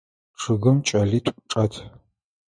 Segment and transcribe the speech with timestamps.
[0.39, 1.73] Чъыгым кӏэлитӏу чӏэт.